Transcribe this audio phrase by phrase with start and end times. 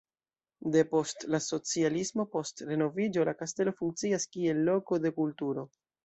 [0.75, 5.67] Depost la socialismo post renoviĝo la kastelo funkcias kiel loko de kulturo.